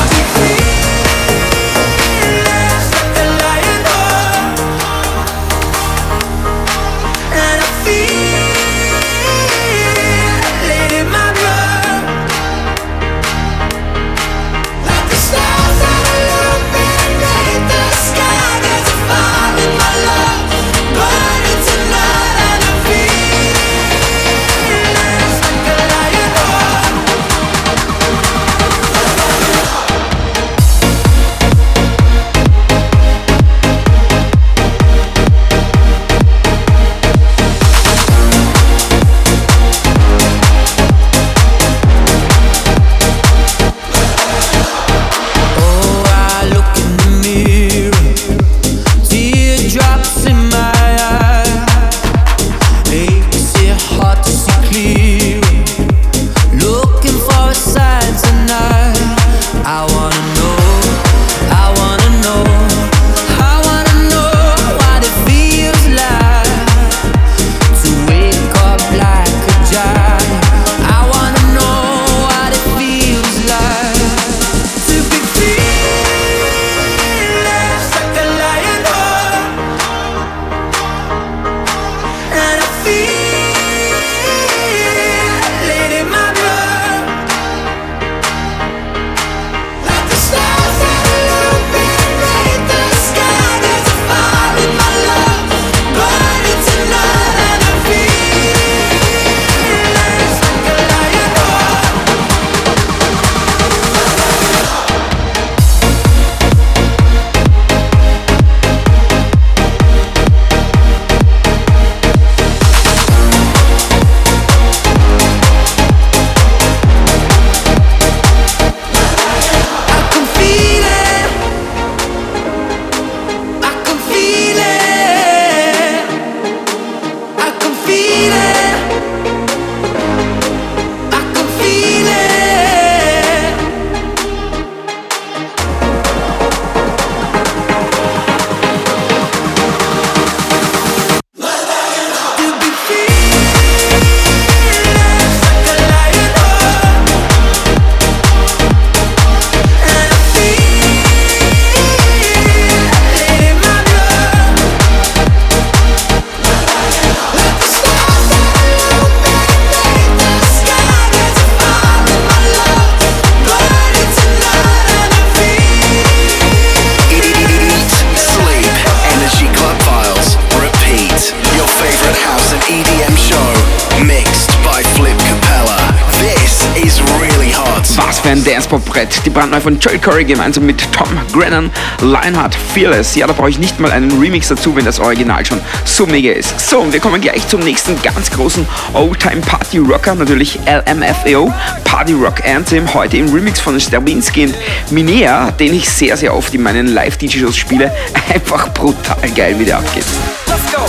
Von 179.64 179.80
Joel 179.80 179.98
Corey 179.98 180.24
gemeinsam 180.24 180.66
mit 180.66 180.92
Tom 180.92 181.08
Grennan, 181.32 181.70
Lionheart, 182.02 182.54
Fearless. 182.54 183.16
Ja, 183.16 183.26
da 183.26 183.32
brauche 183.32 183.48
ich 183.48 183.58
nicht 183.58 183.80
mal 183.80 183.90
einen 183.90 184.20
Remix 184.20 184.48
dazu, 184.48 184.76
wenn 184.76 184.84
das 184.84 185.00
Original 185.00 185.44
schon 185.46 185.58
so 185.86 186.04
mega 186.04 186.32
ist. 186.32 186.60
So, 186.60 186.80
und 186.80 186.92
wir 186.92 187.00
kommen 187.00 187.18
gleich 187.22 187.48
zum 187.48 187.60
nächsten 187.60 188.00
ganz 188.02 188.30
großen 188.30 188.66
Oldtime-Party-Rocker, 188.92 190.16
natürlich 190.16 190.58
LMFAO, 190.66 191.50
Party 191.84 192.12
Rock 192.12 192.44
Anthem, 192.44 192.92
heute 192.92 193.16
im 193.16 193.32
Remix 193.32 193.58
von 193.58 193.80
Sterbinski 193.80 194.48
und 194.48 194.54
Minea, 194.90 195.50
den 195.52 195.72
ich 195.72 195.88
sehr, 195.88 196.18
sehr 196.18 196.34
oft 196.36 196.52
in 196.52 196.62
meinen 196.62 196.88
Live-DJ-Shows 196.88 197.56
spiele. 197.56 197.90
Einfach 198.34 198.68
brutal 198.74 199.16
geil, 199.34 199.56
wie 199.58 199.64
der 199.64 199.78
abgeht. 199.78 200.04
Let's 200.46 200.70
go. 200.70 200.82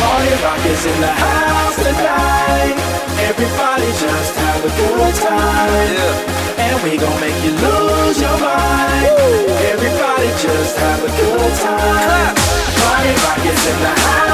Party 0.00 0.30
rock 0.44 0.64
is 0.66 0.86
in 0.86 1.00
the 1.00 1.08
house 1.08 1.76
tonight. 1.76 2.76
Everybody 3.28 3.86
just 3.98 4.36
have 4.36 4.64
a 4.64 4.72
good 4.76 5.14
time. 5.16 6.34
And 6.58 6.82
we 6.82 6.96
gon' 6.96 7.20
make 7.20 7.33
Just 10.64 10.78
have 10.78 11.04
a 11.04 11.08
good 11.08 11.54
time. 11.56 12.34
Party 12.80 13.12
rock 13.20 13.44
is 13.44 13.66
in 13.66 13.82
the 13.82 14.00
house 14.00 14.33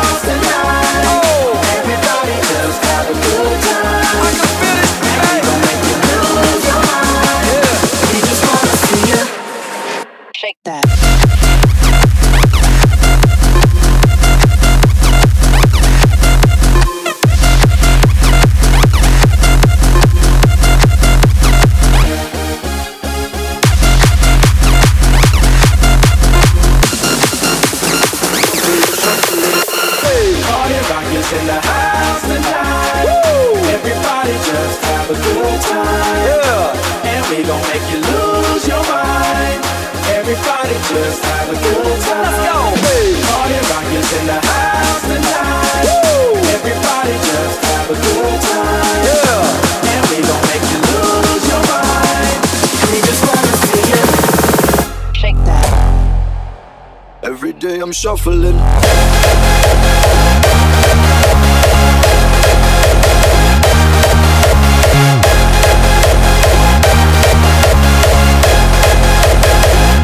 shuffling. 58.00 58.56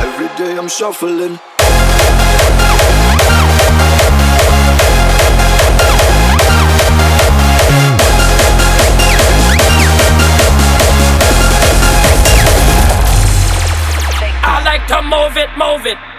Every 0.02 0.28
day 0.36 0.58
I'm 0.58 0.68
shuffling. 0.68 1.38
I 14.42 14.62
like 14.66 14.86
to 14.88 15.00
move 15.00 15.38
it, 15.38 15.48
move 15.56 15.86
it. 15.86 16.15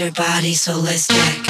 your 0.00 0.10
body, 0.12 0.54
so 0.54 0.78
let's 0.78 1.08
check. 1.08 1.49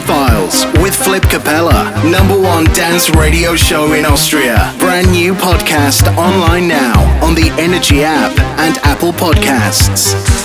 Files 0.00 0.64
with 0.82 0.94
Flip 0.94 1.22
Capella, 1.24 1.92
number 2.10 2.38
one 2.38 2.64
dance 2.72 3.10
radio 3.10 3.54
show 3.54 3.92
in 3.92 4.04
Austria. 4.04 4.74
Brand 4.78 5.10
new 5.12 5.34
podcast 5.34 6.06
online 6.16 6.66
now 6.66 7.24
on 7.24 7.34
the 7.34 7.50
Energy 7.58 8.02
app 8.02 8.36
and 8.58 8.78
Apple 8.78 9.12
Podcasts. 9.12 10.41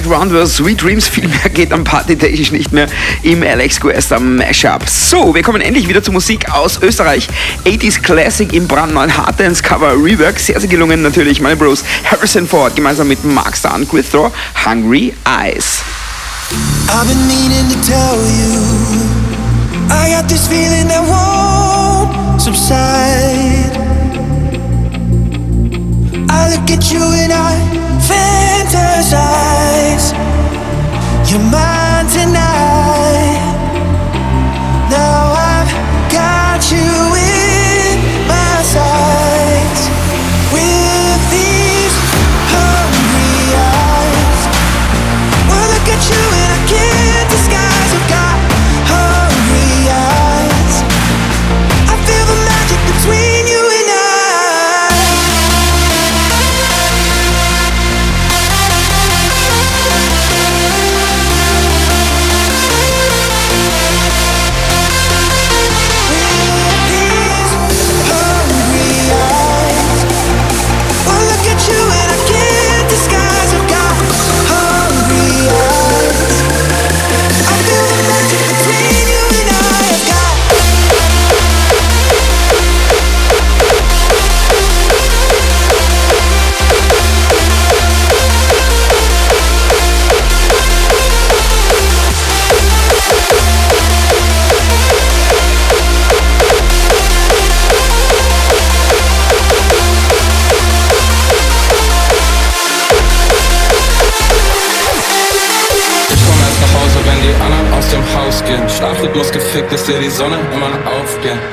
Right 0.00 0.10
Round 0.10 0.32
Where 0.32 0.46
Sweet 0.46 0.80
Dreams. 0.80 1.08
Viel 1.08 1.28
mehr 1.28 1.50
geht 1.52 1.72
am 1.72 1.84
Partytechnisch 1.84 2.52
nicht 2.52 2.72
mehr 2.72 2.86
im 3.22 3.42
Alex 3.42 3.80
Guesta 3.80 4.18
Mashup. 4.18 4.88
So, 4.88 5.34
wir 5.34 5.42
kommen 5.42 5.60
endlich 5.60 5.88
wieder 5.88 6.02
zur 6.02 6.14
Musik 6.14 6.50
aus 6.50 6.80
Österreich. 6.82 7.28
80s 7.64 8.00
Classic 8.00 8.50
im 8.52 8.66
brandneuen 8.66 9.14
Hard 9.14 9.38
Dance 9.38 9.62
Cover 9.62 9.92
Rework. 9.92 10.38
Sehr, 10.38 10.58
sehr 10.58 10.70
gelungen 10.70 11.02
natürlich. 11.02 11.40
Meine 11.40 11.56
Bros 11.56 11.84
Harrison 12.04 12.46
Ford 12.46 12.74
gemeinsam 12.74 13.08
mit 13.08 13.22
Mark 13.24 13.56
Starr 13.56 13.74
und 13.74 13.88
Quithrow. 13.88 14.32
Hungry 14.64 15.12
Eyes. 15.26 15.82
I've 16.88 17.06
been 17.06 17.26
meaning 17.26 17.68
to 17.68 17.80
tell 17.86 18.16
you. 18.16 18.60
I 19.90 20.10
got 20.10 20.28
this 20.28 20.46
feeling 20.46 20.88
that 20.88 21.02
won't 21.02 22.40
subside. 22.40 23.76
I 26.30 26.54
look 26.54 26.70
at 26.70 26.90
you 26.90 27.02
and 27.02 27.32
I 27.32 27.69
fantasize. 28.10 30.06
Your 31.30 31.42
mind 31.52 32.08
tonight. 32.10 33.19
Sonne 110.20 110.36
immer 110.52 110.68
noch. 110.68 110.80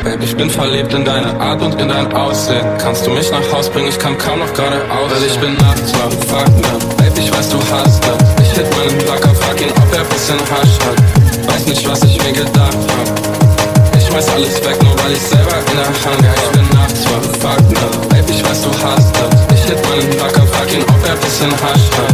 Babe, 0.03 0.23
ich 0.25 0.35
bin 0.35 0.49
verliebt 0.49 0.93
in 0.93 1.05
deine 1.05 1.39
Art 1.39 1.61
und 1.61 1.79
in 1.79 1.87
dein 1.87 2.11
Aussehen. 2.13 2.65
Kannst 2.77 3.07
du 3.07 3.11
mich 3.11 3.31
nach 3.31 3.51
Haus 3.53 3.69
bringen? 3.69 3.87
Ich 3.87 3.97
kann 3.97 4.17
kaum 4.17 4.39
noch 4.39 4.53
geradeaus. 4.53 5.09
Weil 5.09 5.23
ich 5.23 5.39
bin 5.39 5.53
nachts 5.55 5.93
wach, 5.93 6.11
fuck 6.27 6.49
ne. 6.49 6.67
Babe, 6.97 7.17
ich 7.17 7.31
weiß, 7.31 7.47
du 7.47 7.59
hast 7.71 8.03
das. 8.03 8.17
Ich 8.41 8.51
hit 8.57 8.67
meinen 8.75 8.97
Placker, 8.97 9.33
frag 9.35 9.61
ihn, 9.61 9.71
ob 9.71 9.93
er 9.95 10.03
bisschen 10.03 10.39
Hasch 10.51 10.77
hat. 10.83 11.47
Weiß 11.47 11.65
nicht, 11.65 11.89
was 11.89 12.03
ich 12.03 12.21
mir 12.21 12.33
gedacht 12.33 12.77
hab. 12.91 13.97
Ich 13.97 14.05
schmeiß 14.07 14.27
alles 14.35 14.55
weg, 14.65 14.83
nur 14.83 14.99
weil 14.99 15.13
ich 15.13 15.21
selber 15.21 15.57
in 15.71 15.77
der 15.77 15.87
Hand 15.87 16.27
hab. 16.27 16.35
Ich 16.35 16.51
bin 16.51 16.67
nachts 16.77 17.05
wach, 17.07 17.23
fuck 17.39 17.61
ne. 17.71 18.07
Babe, 18.09 18.31
ich 18.31 18.43
weiß, 18.43 18.61
du 18.63 18.71
hast 18.83 19.15
das. 19.15 19.55
Ich 19.55 19.63
hit 19.63 19.79
meinen 19.89 20.09
Placker, 20.17 20.45
frag 20.45 20.73
ihn, 20.73 20.83
ob 20.83 21.07
er 21.07 21.15
bisschen 21.15 21.51
Hasch 21.63 21.87
hat. 21.95 22.06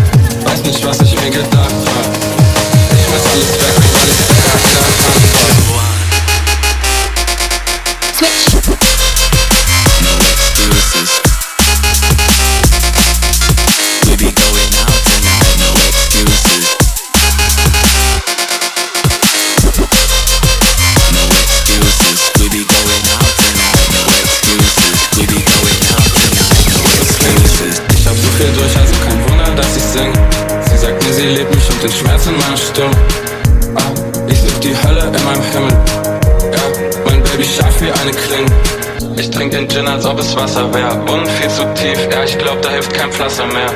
Ich 42.34 42.40
glaub, 42.40 42.62
da 42.62 42.70
hilft 42.70 42.94
kein 42.94 43.12
Pflaster 43.12 43.46
mehr. 43.46 43.70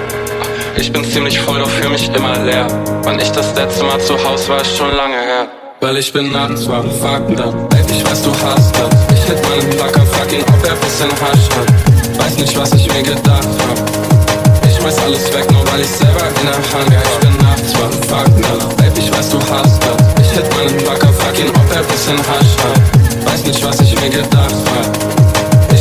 Ich 0.77 0.91
bin 0.91 1.03
ziemlich 1.03 1.39
voll, 1.39 1.59
doch 1.59 1.69
fühl 1.69 1.89
mich 1.89 2.09
immer 2.13 2.37
leer. 2.39 2.67
Wann 3.03 3.19
ich 3.19 3.29
das 3.31 3.53
letzte 3.55 3.83
Mal 3.83 3.99
zu 3.99 4.13
Haus 4.23 4.49
war, 4.49 4.61
ist 4.61 4.75
schon 4.75 4.91
lange 4.95 5.15
her. 5.15 5.47
Weil 5.79 5.97
ich 5.97 6.11
bin 6.11 6.31
nachts 6.31 6.67
wach, 6.67 6.83
fuck 6.83 7.35
da. 7.35 7.45
Babe, 7.45 7.91
ich 7.91 8.03
weiß, 8.03 8.23
du 8.23 8.31
hast 8.31 8.75
das. 8.75 8.89
Ich 9.13 9.23
hit 9.25 9.37
meinen 9.49 9.69
Placker, 9.69 10.01
ihn, 10.33 10.41
ob 10.41 10.65
er 10.65 10.75
bisschen 10.75 11.11
Hasch 11.21 11.47
hat. 11.53 12.19
Weiß 12.19 12.37
nicht, 12.37 12.57
was 12.57 12.73
ich 12.73 12.91
mir 12.91 13.03
gedacht 13.03 13.47
hab. 13.61 14.67
Ich 14.67 14.75
schmeiß 14.77 14.97
alles 15.03 15.33
weg, 15.33 15.51
nur 15.51 15.65
weil 15.71 15.81
ich 15.81 15.89
selber 15.89 16.25
in 16.41 16.47
der 16.47 16.55
Hand 16.55 16.97
hab. 16.97 17.05
Ich 17.05 17.19
bin 17.19 17.37
nachts 17.37 17.73
wach, 17.75 17.93
fuck 18.09 18.41
da. 18.41 18.65
Babe, 18.75 18.97
ich 18.97 19.11
weiß, 19.11 19.29
du 19.29 19.39
hast 19.51 19.83
das. 19.83 20.25
Ich 20.25 20.31
hit 20.31 20.49
meinen 20.55 20.77
Placker, 20.77 21.13
ihn, 21.39 21.49
ob 21.49 21.75
er 21.75 21.83
bisschen 21.83 22.17
Hasch 22.17 22.55
hat. 22.63 23.31
Weiß 23.31 23.45
nicht, 23.45 23.63
was 23.63 23.79
ich 23.81 23.93
mir 24.01 24.09
gedacht 24.09 24.55
hab. 24.65 25.26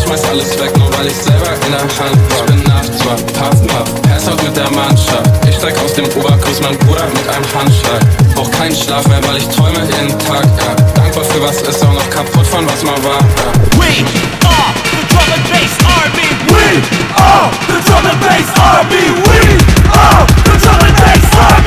Ich 0.06 0.12
schmeiß 0.12 0.30
alles 0.30 0.50
weg, 0.60 0.78
nur 0.78 0.86
weil 0.96 1.08
ich 1.08 1.16
selber 1.16 1.50
in 1.66 1.72
der 1.72 1.80
Hand 1.80 1.90
hab. 1.98 2.38
Ich 2.38 2.54
bin 2.54 2.62
nachts 2.62 3.04
wach, 3.04 3.18
paff, 3.34 3.66
paff, 3.66 4.02
pass 4.02 4.28
out 4.28 4.40
mit 4.40 4.56
der 4.56 4.70
Mannschaft. 4.70 5.26
Ich 5.48 5.56
steig 5.56 5.76
aus 5.82 5.94
dem 5.94 6.04
Oberkurs, 6.06 6.60
mein 6.62 6.78
Bruder 6.78 7.08
mit 7.08 7.26
einem 7.28 7.44
Handschlag. 7.52 8.02
Brauch 8.36 8.48
keinen 8.52 8.76
Schlaf 8.76 9.04
mehr, 9.08 9.18
weil 9.26 9.38
ich 9.38 9.48
träume 9.48 9.80
jeden 9.82 10.16
Tag, 10.20 10.46
ja. 10.62 10.74
Dankbar 10.94 11.24
für 11.24 11.42
was 11.42 11.60
ist, 11.60 11.84
auch 11.84 11.92
noch 11.92 12.08
kaputt 12.10 12.46
von 12.46 12.64
was 12.68 12.84
mal 12.84 13.02
war, 13.02 13.18
ja. 13.18 13.50
We 13.82 14.06
are 14.46 14.70
the 14.94 15.02
drum 15.10 15.26
and 15.34 15.42
bass 15.50 15.74
army. 15.98 16.30
We 16.54 16.78
are 17.18 17.50
the 17.66 17.82
drum 17.82 18.06
and 18.06 18.20
bass 18.22 18.46
army. 18.62 19.10
We 19.26 19.58
are 19.90 20.24
the 20.44 20.54
drum 20.62 20.86
and 20.86 20.96
bass 21.02 21.34
army. 21.34 21.65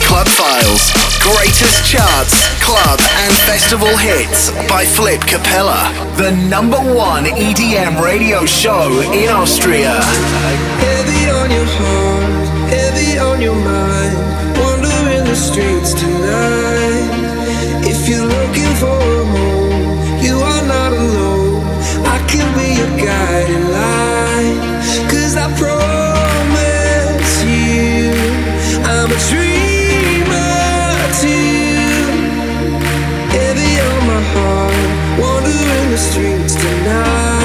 Club 0.00 0.26
Files. 0.26 0.92
Greatest 1.22 1.84
charts, 1.86 2.34
club, 2.60 2.98
and 3.00 3.32
festival 3.46 3.96
hits 3.96 4.50
by 4.68 4.84
Flip 4.84 5.20
Capella. 5.20 5.92
The 6.16 6.32
number 6.48 6.78
one 6.78 7.24
EDM 7.24 8.00
radio 8.02 8.44
show 8.46 9.00
in 9.12 9.28
Austria. 9.28 10.00
Heavy 10.82 11.30
on 11.30 11.50
your 11.50 11.66
heart, 11.66 12.48
heavy 12.68 13.18
on 13.18 13.40
your 13.40 13.54
mind. 13.54 14.16
Wandering 14.58 15.24
the 15.24 15.36
streets 15.36 15.94
tonight. 15.94 17.10
If 17.86 18.08
you're 18.08 18.26
looking 18.26 18.74
for 18.80 18.98
a 18.98 19.24
home, 19.34 20.20
you 20.22 20.36
are 20.36 20.64
not 20.66 20.92
alone. 20.92 21.64
I 22.06 22.18
can 22.28 22.46
be 22.58 22.74
your 22.80 22.92
guiding 23.06 23.68
light. 23.70 24.58
Cause 25.10 25.36
I 25.36 25.46
promise 25.56 27.44
you, 27.44 28.12
I'm 28.84 29.10
a 29.10 29.18
dreamer 29.30 29.75
streets 35.96 36.54
tonight. 36.54 37.35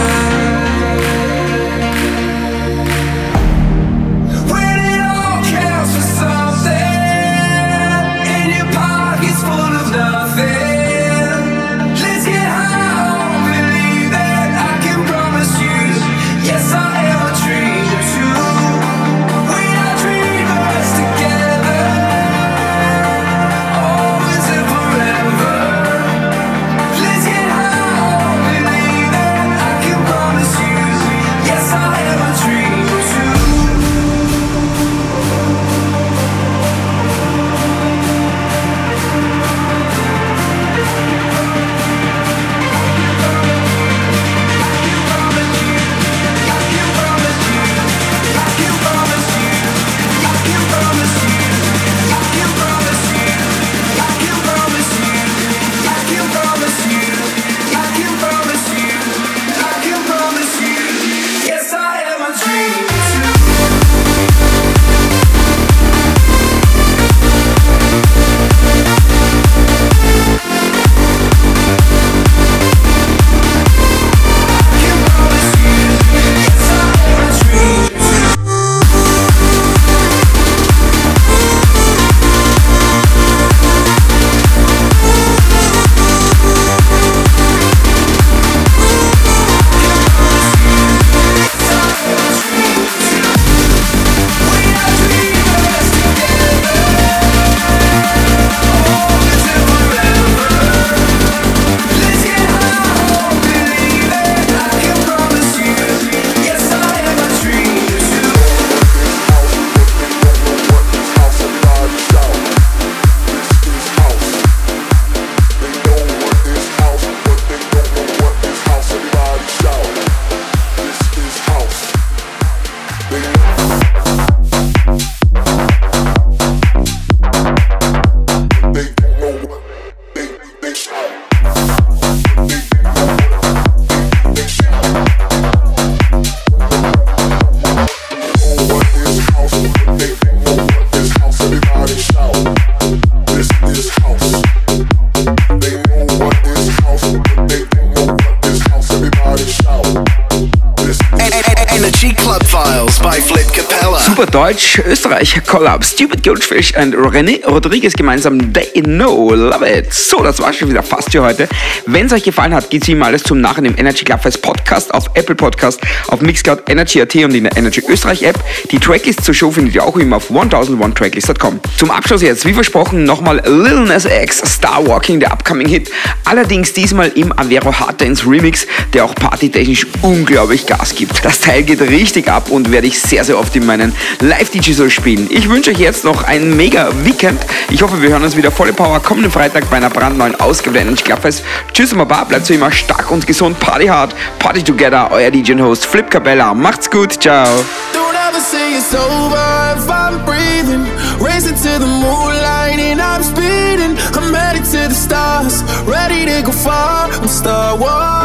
Österreich, 154.86 155.42
Collab, 155.46 155.84
Stupid 155.84 156.24
Goldfish 156.24 156.74
und 156.76 156.96
René 156.96 157.46
Rodriguez 157.46 157.94
gemeinsam 157.94 158.54
They 158.54 158.82
Know, 158.82 159.34
Love 159.34 159.68
It. 159.70 159.94
So, 159.94 160.24
das 160.24 160.42
war 160.42 160.54
schon 160.54 160.70
wieder 160.70 160.84
fast 160.84 161.12
für 161.12 161.22
heute. 161.22 161.48
Wenn 161.86 162.06
es 162.06 162.14
euch 162.14 162.24
gefallen 162.24 162.54
hat, 162.54 162.70
geht's 162.70 162.88
wie 162.88 162.94
immer 162.94 163.08
alles 163.08 163.24
zum 163.24 163.42
Nachhinein 163.42 163.74
im 163.74 163.80
Energy 163.80 164.04
Club 164.04 164.22
Fest 164.22 164.42
Podcast 164.42 164.61
auf 164.72 165.10
Apple 165.16 165.36
Podcast, 165.36 165.82
auf 166.08 166.22
Mixcloud, 166.22 166.70
Energy.at 166.70 167.14
und 167.16 167.36
in 167.36 167.44
der 167.44 167.58
Energy 167.58 167.84
Österreich 167.88 168.24
App. 168.24 168.40
Die 168.72 168.80
Tracklist 168.80 169.24
zur 169.26 169.34
Show 169.34 169.52
findet 169.52 169.76
ihr 169.76 169.84
auch 169.84 169.98
immer 169.98 170.18
auf 170.18 170.32
1001tracklist.com. 170.32 171.60
Zum 171.78 171.92
Abschluss 171.92 172.22
jetzt, 172.22 172.46
wie 172.46 172.54
versprochen, 172.54 173.04
nochmal 173.04 173.42
Lil 173.46 173.82
Nas 173.82 174.06
X, 174.06 174.42
Star 174.46 174.88
Walking, 174.88 175.20
der 175.20 175.34
upcoming 175.34 175.68
Hit. 175.68 175.92
Allerdings 176.24 176.74
diesmal 176.74 177.10
im 177.10 177.38
Avero 177.38 177.78
Hard 177.78 178.00
Dance 178.00 178.26
Remix, 178.26 178.66
der 178.94 179.04
auch 179.04 179.14
partytechnisch 179.16 179.88
unglaublich 180.02 180.66
Gas 180.66 180.96
gibt. 180.96 181.24
Das 181.26 181.42
Teil 181.42 181.64
geht 181.64 181.82
richtig 181.82 182.30
ab 182.30 182.50
und 182.50 182.72
werde 182.72 182.88
ich 182.88 183.00
sehr, 183.00 183.26
sehr 183.26 183.38
oft 183.38 183.54
in 183.56 183.66
meinen 183.66 183.94
Live-DJ 184.22 184.90
spielen. 184.90 185.28
Ich 185.30 185.50
wünsche 185.50 185.72
euch 185.72 185.80
jetzt 185.80 186.06
noch 186.06 186.24
ein 186.24 186.56
mega 186.56 186.90
Weekend. 187.04 187.42
Ich 187.70 187.82
hoffe, 187.82 188.02
wir 188.02 188.10
hören 188.10 188.24
uns 188.24 188.38
wieder 188.38 188.52
volle 188.52 188.72
Power 188.72 189.02
kommenden 189.02 189.32
Freitag 189.32 189.70
bei 189.70 189.78
einer 189.78 189.90
brandneuen 189.90 190.40
Ausgabe 190.40 190.74
der 190.74 190.84
Energy 190.84 191.04
Clubfest. 191.04 191.44
Tschüss 191.74 191.92
und 191.92 191.98
Baba, 191.98 192.24
bleibt 192.24 192.46
so 192.46 192.54
immer 192.54 192.72
stark 192.72 193.12
und 193.12 193.28
gesund. 193.28 193.60
Party 193.60 193.88
hard, 193.88 194.16
Party 194.40 194.61
together, 194.64 195.10
euer 195.12 195.32
DJ 195.32 195.54
und 195.54 195.62
Host 195.62 195.86
Flip 195.86 196.10
Cabella. 196.10 196.54
Macht's 196.54 196.90
gut, 196.90 197.20
ciao. 197.20 197.46
Don't 197.94 198.16
ever 198.28 198.40
say 198.40 198.78
it's 198.78 198.94
over 198.94 199.76
if 199.76 199.90
I'm 199.90 200.24
breathing. 200.26 200.86
Racing 201.20 201.56
to 201.56 201.80
the 201.80 201.88
moonlight 201.88 202.80
and 202.80 203.02
I'm 203.02 203.24
speeding. 203.24 203.98
I'm 204.16 204.34
headed 204.34 204.66
to 204.66 204.88
the 204.90 204.96
stars, 204.96 205.64
ready 205.86 206.26
to 206.26 206.42
go 206.44 206.52
far. 206.52 207.10
I'm 207.12 207.28
start 207.28 207.80
walking. 207.80 208.21